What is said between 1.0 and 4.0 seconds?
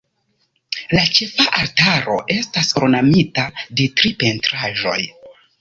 ĉefa altaro estas ornamita de